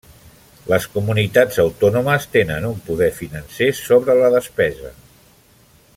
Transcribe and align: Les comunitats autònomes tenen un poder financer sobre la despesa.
Les 0.71 0.87
comunitats 0.93 1.59
autònomes 1.63 2.25
tenen 2.37 2.65
un 2.71 2.81
poder 2.89 3.11
financer 3.21 3.69
sobre 3.83 4.17
la 4.25 4.33
despesa. 4.41 4.95